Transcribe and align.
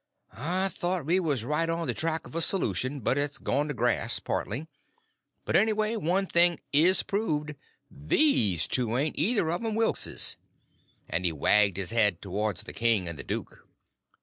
I 0.33 0.69
thought 0.69 1.05
we 1.05 1.19
was 1.19 1.43
right 1.45 1.69
on 1.69 1.85
the 1.85 1.93
track 1.93 2.25
of 2.25 2.33
a 2.33 2.41
solution, 2.41 3.01
but 3.01 3.19
it's 3.19 3.37
gone 3.37 3.67
to 3.67 3.75
grass, 3.75 4.17
partly. 4.17 4.65
But 5.45 5.55
anyway, 5.55 5.95
one 5.95 6.25
thing 6.25 6.59
is 6.73 7.03
proved—these 7.03 8.65
two 8.65 8.97
ain't 8.97 9.19
either 9.19 9.47
of 9.51 9.63
'em 9.63 9.75
Wilkses"—and 9.75 11.23
he 11.23 11.31
wagged 11.31 11.77
his 11.77 11.91
head 11.91 12.19
towards 12.19 12.63
the 12.63 12.73
king 12.73 13.07
and 13.07 13.15
the 13.15 13.23
duke. 13.23 13.63